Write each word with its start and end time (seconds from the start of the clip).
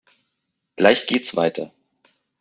Gleich 0.77 1.05
geht's 1.05 1.35
weiter! 1.35 1.71